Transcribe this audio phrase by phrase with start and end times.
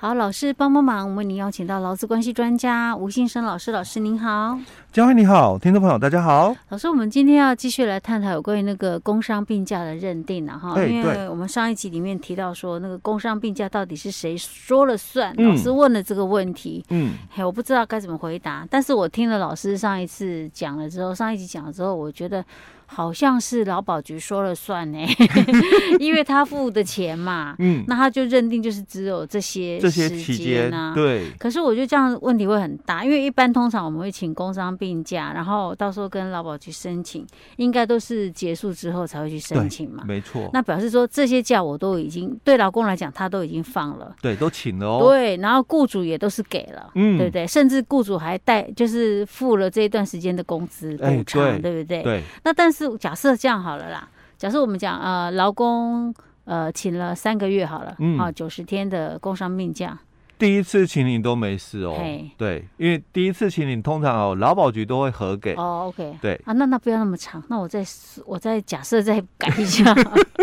[0.00, 4.56] 好，老师帮帮忙，我们为您邀请到劳资关系专家吴信生老师，老师您好，
[4.92, 22.44] 嘉惠你好，听众朋友大家好，老师，我们今天要继续来探讨有关于那个工伤病假的认定了哈，因为我们上一集里面提到说那个工伤病假到底是谁说了算，老师问了这个问题，嗯，嘿，我不知道该怎么回答，但是我听了老师上一次讲了之后，上一集讲了之后，我觉得。
[22.90, 24.98] 好像是劳保局说了算呢，
[26.00, 31.30] 因为他付的钱嘛，嗯，那他就认定就是只有这些这些期间啊，对。
[31.38, 37.26] 可是我觉得这样问题会很大，因为一般通常我们会请工伤病假，然后到时候跟劳保局申请，
[37.56, 40.48] 应该都是结束之后才会去申请嘛，没错。
[40.54, 47.46] 那表示说这些假我都已经对劳工来讲他都已经放了，对，都请了哦，对，然后雇主也都是给了，嗯，对不对？
[47.46, 52.02] 甚至雇主还带就是付了这一段时间的工资补偿，欸、对不对？
[52.02, 52.22] 对。
[52.42, 52.77] 那但是。
[52.78, 54.08] 是假设这样好了啦。
[54.36, 56.14] 假设我们讲呃，劳工
[56.44, 59.98] 呃请了三个月好了，嗯，啊九十天的工伤病假，
[60.38, 61.96] 第一次请你都没事哦，
[62.36, 67.84] 对，因为第一次请你通常哦，劳保局都会核给哦，OK，对啊，那那不要那么长，那我再
[68.24, 69.92] 我再假设再改一下，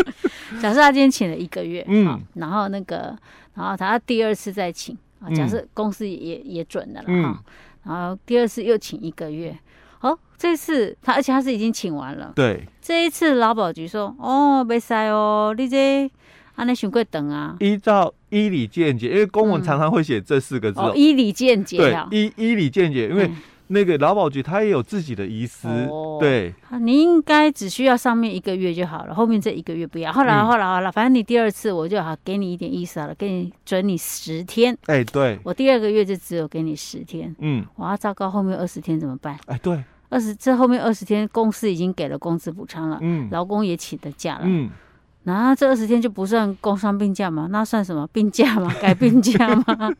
[0.61, 3.17] 假设他今天请了一个月，嗯，然后那个
[3.53, 7.39] 然后他第二次再请啊，假设公司也也准的了哈，嗯，
[7.86, 9.58] 然后第二次又请一个月。
[10.06, 12.31] 哦，这次他，而且他是已经请完了。
[12.36, 16.08] 对，这一次劳保局说，哦，没塞哦，你这
[16.53, 17.56] 安尼想过等啊。
[17.59, 20.80] 依照医理见解，因为公文常常会写这四个字。
[20.80, 21.78] 哦，医理见解。
[21.78, 23.31] 对，医医理见解，因为
[23.67, 25.67] 那个劳保局他也有自己的医师。
[26.20, 30.11] 对，你应该只需要上面一个月就好了，后面这一个月不要。
[30.14, 34.78] 后来，后来，好了，反正你第二次我就好给你一点意思好了，给你准你十天。
[34.86, 37.36] 哎，对，我第二个月就只有给你十天。
[37.39, 39.38] 嗯，我要，糟糕，后面二十天怎么办？
[39.48, 39.83] 哎，对。
[40.09, 44.70] 二十这后面二十天，公司已经给了工资补偿了，嗯，劳工也请的假了，嗯，
[45.23, 47.48] 那这二十天就不算工伤病假吗？
[47.50, 48.72] 那算什么病假吗？
[48.80, 49.92] 改病假吗？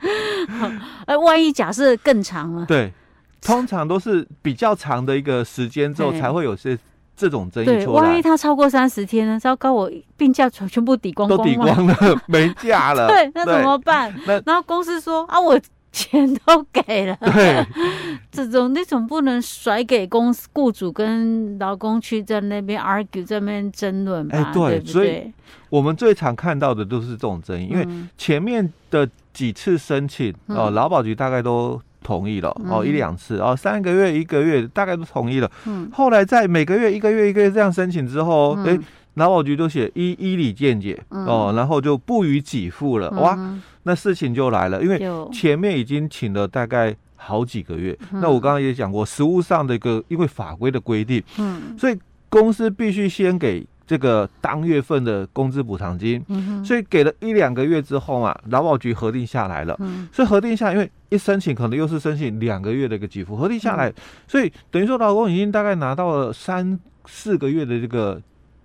[1.06, 2.92] 哎，万一假设更长了，对，
[3.40, 6.78] 通常都是比较长的一个时间之后才会有些
[7.16, 8.02] 这种争议出来。
[8.02, 9.40] 万一他超过三十天呢？
[9.40, 11.96] 糟糕，我病假全全部抵光光，都抵光了，
[12.28, 13.08] 没假了。
[13.12, 14.14] 对，那怎么办？
[14.44, 15.58] 然后公司说啊，我。
[15.92, 17.66] 钱都给了，对，
[18.30, 24.38] 这种那种不能甩给公司雇主跟劳工去在那边 argue，在那边争论吧？
[24.38, 25.32] 哎，对，所以
[25.68, 27.86] 我们最常看到的都是这种争议，因为
[28.16, 35.50] 前面的几次申请哦，劳保局大概都同意了哦，一两次哦，三个月、一个月大概都同意了。
[35.66, 38.78] 嗯，后来在每个月、一个月、一个月这样申请之后，哎，
[39.14, 43.36] 劳保局都写医医理见解哦，然后就不予给付了，哇。
[43.82, 45.00] 那事情就来了，因为
[45.32, 47.96] 前面已经请了大概好几个月。
[48.12, 51.98] 那我刚刚也讲过，实务上的一个因为法规的规定，嗯，所以
[52.28, 63.92] 公司必须先给这个当月份的工资补偿金，嗯，所以给了一两个月之后嘛，劳保局核定下来了，嗯，所以核定下，因为一申请可能又是申请两个月的一个给付，核定下来，
[64.28, 68.20] 所以等于说老公已经大概拿到了三四个月的这个。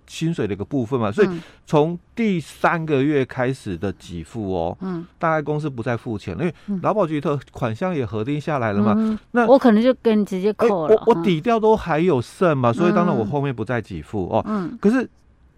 [0.06, 1.28] 薪水的一个部分嘛，所以
[1.66, 15.08] 从第三个月开始的给付哦，嗯，大概公司不再付钱，因为劳保局的款项也核定下来了嘛，嗯、那我可能就跟你直接扣了，欸、我我底掉都还有剩嘛，所以当然我后面不再给付哦，嗯，可是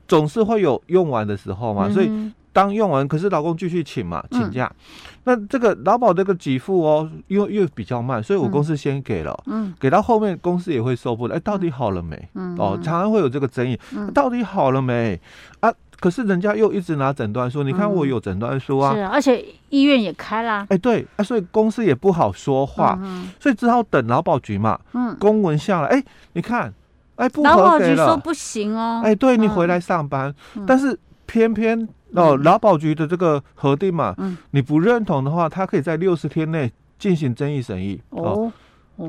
[0.09, 2.11] 总是会有用完的时候嘛，所以。
[2.51, 12.29] 当用完，可是老公继续请嘛，请假，嗯、那这个劳保这个给付哦，因为又比较慢，所以我公司先给了，嗯，给到后面公司也会收不了，哎，到底好了没？
[12.35, 15.21] 嗯，哦，常常会有这个争议，嗯、到底好了没？
[15.61, 26.03] 啊，可是人家又一直拿诊断书，你看我有诊断书啊，是啊，而且医院也开啦，哎，对，啊，所以公司也不好说话，嗯、所以只好等劳保局嘛，嗯，公文下来，哎，
[26.33, 26.75] 你看，
[27.19, 31.87] 哎，不合格了，劳保局说不行哦，哎，对，你回来上班，嗯、但是偏偏。
[32.15, 38.01] 哦，劳保局的这个核定嘛，嗯，你不认同的话，他可以在六十天内进行争议审议。
[38.09, 38.48] 哦，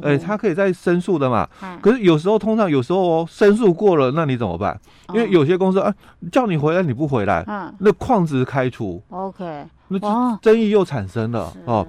[0.01, 1.47] 哎，他可以再申诉的嘛。
[1.81, 4.79] 可是有时候，通常有时候哦，申诉过了，那你怎么办？
[5.09, 5.94] 因为有些公司啊，
[6.31, 7.44] 叫你回来你不回来，
[7.79, 11.85] 那矿职开除，OK，那争议又产生了哦。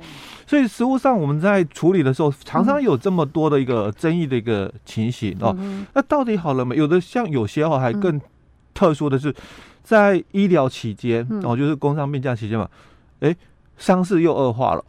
[0.47, 5.57] 所以实务上我们在处理的时候，常常有这么多的一个争议的一个情形哦。
[5.95, 6.77] 那到底好了没？
[6.77, 8.21] 有的像有些哦，还更
[8.75, 9.35] 特殊的是。
[9.83, 12.69] 在医疗期间，哦，就是工伤病假期间嘛，
[13.21, 13.35] 哎，
[13.77, 14.85] 伤势又恶化了，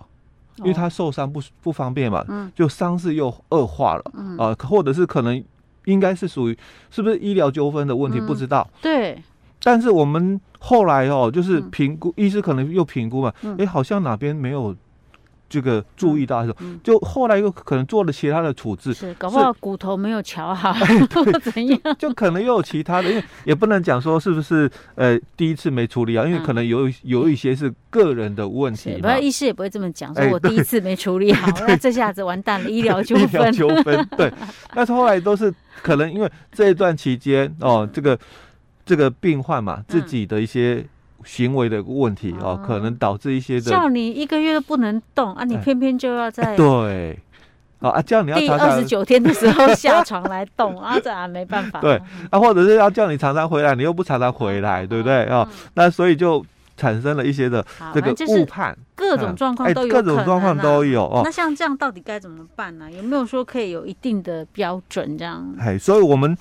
[0.58, 2.26] 因为他受伤不不方便嘛，
[2.56, 4.04] 就伤势又恶化了，
[4.38, 5.44] 啊，或者是可能
[5.86, 6.58] 应该是属于
[6.90, 8.70] 是不是医疗纠纷的问题，不知道。
[8.82, 9.22] 对。
[9.64, 14.76] 但是我们后来哦，就是评估，医师可能又评估嘛，哎，好像哪边没有
[15.52, 20.72] 这个注意到，的时候就后来又可能做了其他的处置，是搞不好骨头没有瞧好，
[21.14, 28.98] 或怎样， 就可能又有其他的，因为也不能讲说是不是呃第一次没处理好，因为可能有有一些是个人的问题。
[29.02, 33.52] 不然医师也不会这么讲，说我第一次没处理好， 那这下子完蛋了，医疗纠纷。
[33.52, 34.32] 纠纷对，
[34.74, 38.18] 但是后来都是可能因为这一段期间哦，这个
[38.86, 40.86] 这个病患嘛自己的一些。
[41.26, 43.70] 行为的问题哦，可能导致一些的。
[43.70, 47.18] 叫你一个月都不能动啊，你偏偏就要在对，
[47.80, 51.80] 啊，叫你要第二十九天的时候下床来动啊，这啊没办法。
[51.82, 55.48] 对啊，或者是要叫你常常回来，你又不常常回来，对不对啊？
[55.74, 56.46] 那所以就
[56.78, 61.22] 产生了一些的这个误判，各种状况都有，各种状况都有哦。
[61.24, 62.92] 那像这样到底该怎么办呢？
[62.92, 65.54] 有没有说可以有一定的标准这样？
[65.60, 66.38] 哎，所以我们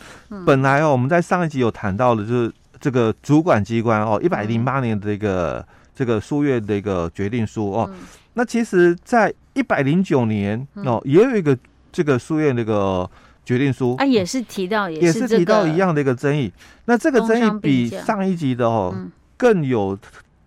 [0.47, 2.53] 本来哦，我们在上一集有谈到的就是。
[2.81, 7.99] 这个主管机关哦，一百零八年的一个、嗯、这个书院的一个决定书哦，嗯、
[8.33, 11.57] 那其实，在一百零九年哦，也有一个
[11.93, 13.09] 这个书院的一个
[13.45, 13.95] 决定书。
[13.97, 16.51] 啊，也是提到，也是提到一样的一个争议。
[16.87, 18.95] 那这个争议比上一集的哦
[19.37, 19.99] 更有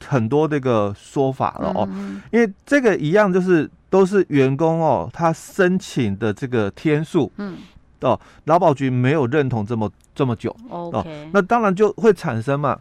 [0.04, 7.58] 很多这个说法了哦，嗯、因为这个一样就是都是员工哦，他申请的这个天数，嗯。
[8.04, 12.78] 哦，劳保局没有认同这么这么久哦，那当然就会产生嘛，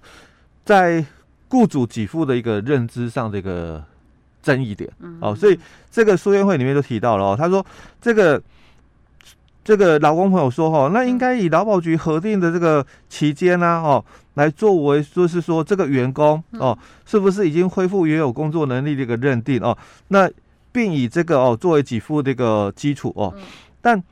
[0.64, 1.04] 在
[1.48, 3.82] 雇主给付的一个认知上的一个
[4.42, 5.58] 争议点，嗯、哦，所以
[5.90, 7.64] 这个书院会里面就提到了哦，他说
[8.00, 8.42] 这个
[9.64, 14.04] 这个劳工朋友说哦，那应该以劳保局核定的这个期间呢，哦，
[14.34, 16.76] 来作为就是说这个员工哦，
[17.06, 19.76] 是不是已经恢复原有工作能力的一个认定哦，
[20.08, 20.28] 那
[20.72, 23.32] 并以这个哦作为给付的一个基础哦，
[23.80, 24.02] 但。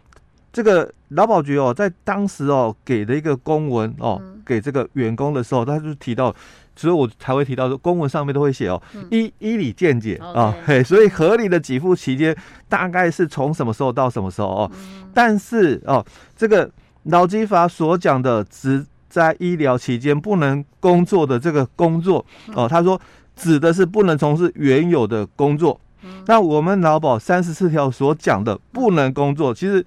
[0.53, 6.35] 这个劳保局哦，在当时哦给的一个公文哦，给这个员工的时候，他就提到，
[6.77, 8.81] 所以我才会提到说，公文上面都会写哦，
[9.11, 12.37] 依依理见解啊， 嘿，所以合理的给付期间
[12.69, 14.71] 大概是从什么时候到什么时候哦？
[15.13, 16.05] 但是哦，
[16.37, 16.71] 这个
[17.05, 22.25] 劳基法所讲的只在医疗期间不能工作的这个工作
[22.55, 23.01] 哦，他说
[23.35, 25.81] 指的是不能从事原有的工作。
[26.27, 29.85] 那我们劳保三十四条所讲的不能工作，其实。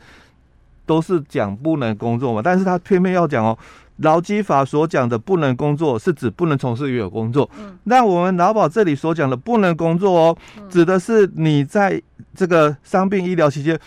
[0.85, 3.57] 都是讲不能工作嘛，但是他偏偏要讲哦，
[3.97, 7.50] 劳基法所讲的不能工作是指不能从事原有工作。
[7.57, 10.38] 嗯，那我们劳保这里所讲的不能工作哦，
[10.69, 12.01] 指的是你在
[12.35, 13.80] 这个伤病医疗期间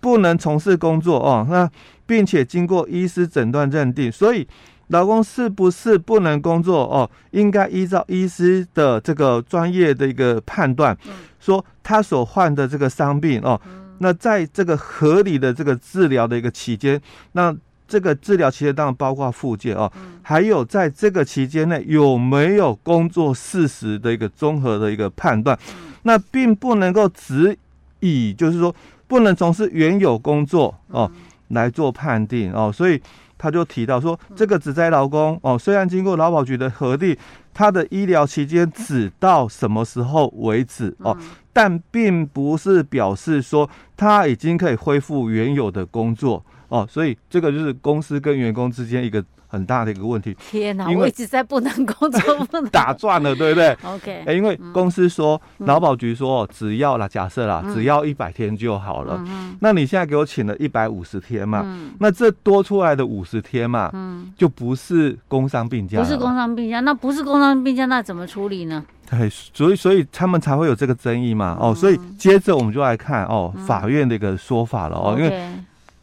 [0.00, 1.68] 不能从事工作哦，那
[2.06, 4.46] 并且经过医师诊断认定，所以
[4.88, 10.96] 劳工是不是不能工作哦，应该依照医师的这个专业的一个判断，
[11.40, 13.60] 说他所患的这个伤病哦。
[14.04, 17.00] 那在这个合理的这个治疗的一个期间，
[17.32, 17.56] 那
[17.88, 19.90] 这个治疗期间当然包括复健哦，
[20.20, 25.58] 还有在这个期间内有没有工作事实的一个综合的一个判断，
[26.02, 27.56] 那并不能够只
[28.00, 28.74] 以就是说
[29.06, 31.10] 不能从事原有工作哦
[31.48, 33.00] 来做判定哦，所以
[33.38, 37.16] 他就提到说，这个只在劳工哦，虽然经过劳保局的核定，
[37.54, 41.16] 他的医疗期间只到什么时候为止哦。
[41.54, 46.44] 但并不是表示说他已经可以恢复原有的工作。
[46.74, 50.36] 哦，所以这个就是公司跟员工之间一个很大的一个问题。
[50.50, 59.24] 天哪，我一直在不能工作，不能 打转了，对不对？OK，因为公司说，劳保局说，只要啦，假设啦，只要一百天就好了。
[59.60, 61.64] 那你现在给我请了一百五十天嘛？
[62.00, 63.92] 那这多出来的五十天嘛，
[64.36, 68.84] 就不是工伤病假，不是工伤病假，那不是工伤病假，那怎么处理呢？
[69.08, 71.56] 对，所以所以他们才会有这个争议嘛。
[71.60, 75.52] 哦，所以接着我们就来看哦，法院的一个说法了哦，因为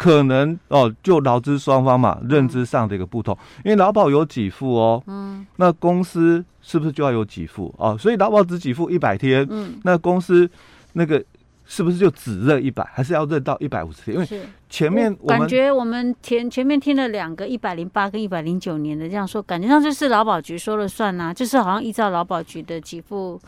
[0.01, 7.96] 可能哦，就劳资双方嘛认知上的一个不同，因为劳保有给付哦，嗯，那公司是不是就要有给付哦？
[8.00, 10.50] 所以劳保只给付一百天，嗯，那公司
[10.93, 11.24] 那个。
[11.63, 14.15] 是不是就只认一百，还是要认到一百五十天？
[14.15, 14.27] 因为
[14.70, 23.39] 前面我感觉我们前前面听了两个一百零八跟一百零九年的这样说，感觉上就是劳保局说了算呐、啊，就是好像依照劳保局的给付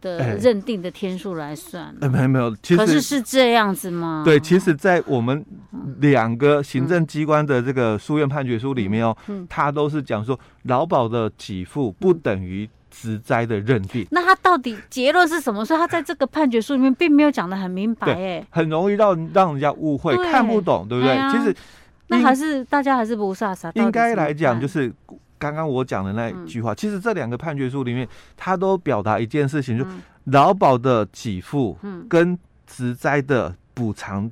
[0.00, 1.94] 的认定的天数来算。
[2.00, 4.22] 哎，没有没有，其实可是是这样子吗？
[4.24, 5.44] 对，其实，在我们
[6.00, 9.16] 两个行政机关的这个书院判决书里面哦，
[9.48, 12.68] 他都是讲说劳保的给付不等于。
[12.90, 15.62] 职灾的认定，那他到底结论是什么？
[15.62, 21.12] 所以他在这个判决书里面并没有讲的很明白，哎，很容易让让人家误会，看不懂，对不对？
[21.12, 21.54] 哎、其实
[22.08, 23.70] 那还是大家还是不傻傻。
[23.74, 24.90] 应该来讲，就是
[25.38, 26.72] 刚刚我讲的那一句话。
[26.72, 29.84] 嗯、其实这两个判决书里面，他都表达一件事情，就
[30.24, 31.78] 劳保的给付
[32.08, 34.30] 跟职灾的补偿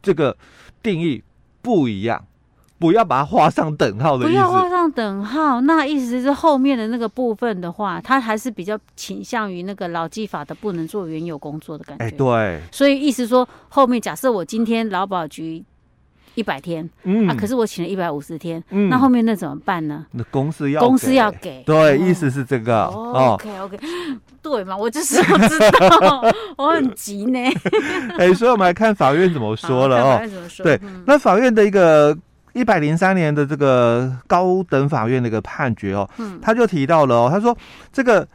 [0.00, 0.36] 这个
[0.82, 1.22] 定义
[1.60, 2.24] 不一样。
[2.80, 4.32] 不要把它画上等号的意思。
[4.32, 12.04] 不要画上等号，那意思是后面的那个部分的话，它还是比较倾向于那个劳基法的不能做原有工作的感觉。
[12.04, 12.62] 哎，对。
[12.70, 15.64] 所以意思说，后面假设我今天劳保局。
[16.38, 20.06] 一百天，嗯啊，可是我请了一百五十天，嗯，那后面那怎么办呢？
[20.12, 22.84] 那公司要公司要给，对，意思是这个。
[22.84, 23.76] OK OK，
[24.40, 26.22] 对嘛，我就是要知道，
[26.56, 27.40] 我很急呢。
[28.18, 30.20] 哎，所以我们来看法院怎么说了哦。
[30.28, 30.62] 怎么说？
[30.62, 32.16] 对，那法院的一个
[32.52, 37.56] 一百零三年的这个高等法院的一个判决哦，嗯，他就提到了哦，他说
[37.92, 38.26] 这个。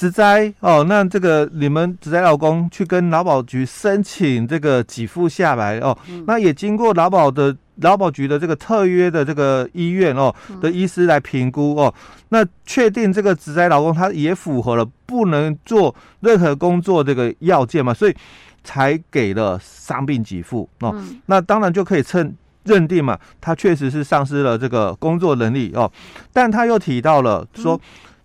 [0.00, 11.92] 职灾哦，那这个你们职灾老公去跟劳保局申请这个给付下来哦，嗯、那也经过劳保的劳保局的这个特约的这个医院哦的医师来评估哦，
[12.30, 18.16] 那确定这个职灾老公他也符合了不能做任何工作这个要件嘛，所以
[18.64, 25.92] 才给了伤病给付哦，嗯、那当然就可以称认定嘛，他确实是丧失了这个工作能力哦，
[26.32, 27.74] 但他又提到了说。
[27.74, 27.80] 嗯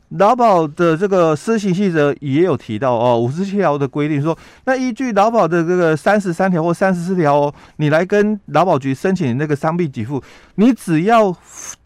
[0.10, 10.24] 劳保的这个施行细则也有提到哦，五十七条的规定说，那依据劳保的这个三十三条或三十四条哦，你来跟劳保局申请那个伤病给付，
[10.56, 11.36] 你只要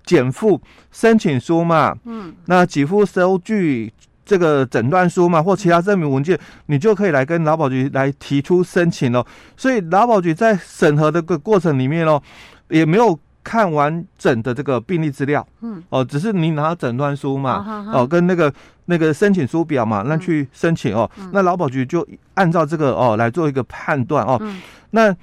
[0.06, 0.62] 减负
[0.92, 3.92] 申请书嘛，嗯，那给付收据
[4.26, 9.26] 这个诊断书嘛，或其他证明文件，你就可以来跟劳保局来提出申请了。
[9.56, 12.22] 所以劳保局在审核的个过程里面哦，
[12.68, 13.18] 也没有。
[13.50, 18.54] 看完整的这个病历资料，嗯，哦，只是你拿诊断书嘛，哦，哦，跟那个
[18.86, 25.16] 那个申请书表嘛，那去申请哦，嗯、那劳保局就按照这个哦来做一个判断哦，嗯、那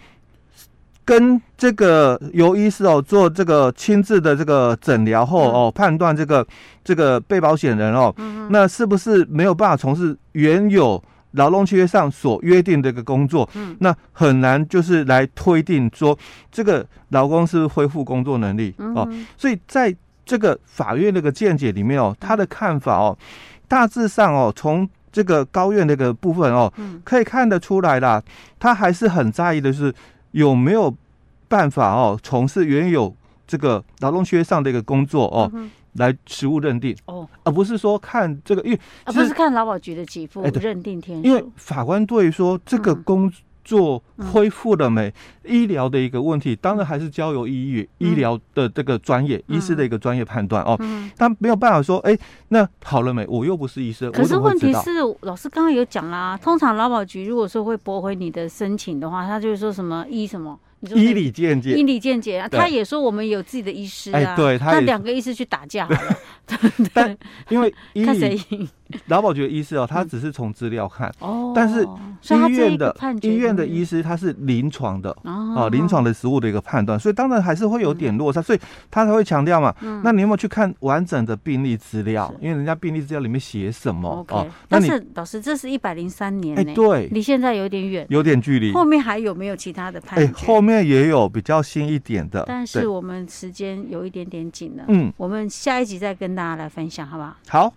[1.05, 6.45] 跟这个由医师哦做这个亲自的这个诊疗后哦，判断这个
[6.83, 11.01] 这个被保险人哦，嗯、那是不是没有办法从事原有
[11.37, 16.19] 劳动契约上所约定的一个工作，嗯，那很难就是来推定说
[16.51, 23.17] 这个劳工是不是恢复工作能力哦，所以在这个法院那个见解里面哦，他的看法哦，
[23.69, 26.73] 大致上哦，从这个高院那个部分哦，
[27.05, 28.23] 可以看得出来啦，
[28.59, 29.95] 他还是很在意的是
[30.33, 30.95] 有没有
[31.49, 33.15] 办法哦，从事原有
[33.47, 35.51] 这个劳动契约上的一个工作哦。
[35.99, 41.27] 来实物认定哦，而不是说看这个，因为而不是看劳保局的给付认定天数。
[41.27, 43.33] 因为法官对于说这个工
[43.65, 44.01] 作
[44.33, 45.13] 恢复了没，
[45.45, 50.79] 医疗的一个问题，当然还是交由医院医疗的这个专业医师的一个专业判断哦。
[51.17, 52.17] 但没有办法说，哎，
[52.49, 53.27] 那好了没？
[53.27, 54.13] 我又不是医生。
[54.13, 54.91] 可是问题是，
[55.23, 60.57] 老师刚刚有讲啦，通常劳保局如果说会驳回你的申请的话，他就是说什么医什么。
[60.95, 66.17] 医理见解，医理见解啊，他也说我们有自己的医师啊，对，他两个医师去打架好了，
[66.93, 67.17] 但
[67.49, 68.69] 因为医理
[69.07, 71.87] 劳保局的医师哦，他只是从资料看哦，但是
[72.23, 82.33] 医院的医院的医师他是临床的哦，临床的食物的一个判断，所以当然还是会有点落差，所以他才会强调嘛，那你有没有去看完整的病例资料？
[82.41, 84.47] 因为人家病例资料里面写什么哦？
[84.69, 90.47] 但是老师，这是一百零三年，哎，对，离现在有点远，有点距离，后面还有没有其他的判决？
[90.47, 94.85] 后面也有比较新一点的，但是我们时间有一点点紧了。
[94.89, 97.37] 嗯，我们下一集再跟大家来分享，好不好？
[97.49, 97.73] 好。